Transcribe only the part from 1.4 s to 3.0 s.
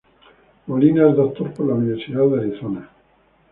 por la Universidad de Arizona.